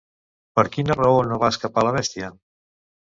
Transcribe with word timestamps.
Per 0.59 0.61
quina 0.75 0.95
raó 0.99 1.19
no 1.31 1.37
va 1.43 1.49
escapar 1.57 1.83
la 1.89 1.91
bèstia? 1.97 2.31